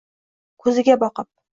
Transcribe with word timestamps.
ko’ziga 0.65 0.97
boqib 1.05 1.33